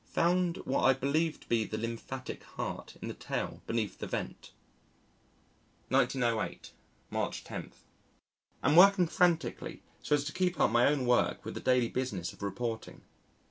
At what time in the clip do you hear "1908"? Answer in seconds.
5.89-6.71